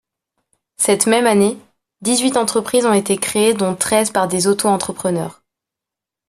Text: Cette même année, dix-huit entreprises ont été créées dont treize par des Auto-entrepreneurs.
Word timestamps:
Cette 0.77 1.05
même 1.05 1.27
année, 1.27 1.59
dix-huit 2.01 2.35
entreprises 2.35 2.87
ont 2.87 2.93
été 2.93 3.17
créées 3.19 3.53
dont 3.53 3.75
treize 3.75 4.09
par 4.09 4.27
des 4.27 4.47
Auto-entrepreneurs. 4.47 5.43